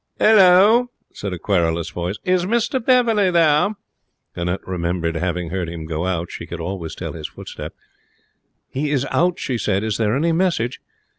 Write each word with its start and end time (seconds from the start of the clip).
'Halloa!' 0.17 0.87
said 1.13 1.31
a 1.31 1.37
querulous 1.37 1.91
voice. 1.91 2.15
'Is 2.23 2.47
Mr 2.47 2.83
Beverley 2.83 3.29
there?' 3.29 3.75
Annette 4.35 4.65
remembered 4.67 5.13
having 5.15 5.51
heard 5.51 5.69
him 5.69 5.85
go 5.85 6.07
out. 6.07 6.31
She 6.31 6.47
could 6.47 6.59
always 6.59 6.95
tell 6.95 7.13
his 7.13 7.27
footstep. 7.27 7.75
'He 8.67 8.89
is 8.89 9.05
out,' 9.11 9.37
she 9.37 9.59
said. 9.59 9.83
'Is 9.83 9.97
there 9.97 10.17
any 10.17 10.31
message?' 10.31 10.81